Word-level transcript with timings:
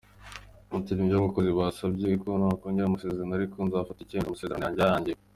Ati“ 0.77 0.91
Nibyo 0.93 1.15
abayobozi 1.17 1.51
bansabye 1.59 2.05
ko 2.21 2.29
nakongera 2.39 2.85
amasezerano 2.87 3.33
ariko 3.35 3.57
nzafata 3.67 3.99
icyemezo 4.01 4.27
amasezerano 4.29 4.63
yanjye 4.65 4.81
arangiye. 4.83 5.17